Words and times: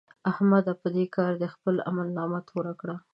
احمده! 0.31 0.73
په 0.81 0.87
دې 0.95 1.05
کار 1.15 1.31
دې 1.41 1.47
خپله 1.55 1.81
عملنامه 1.89 2.39
توره 2.49 2.73
کړه. 2.81 2.95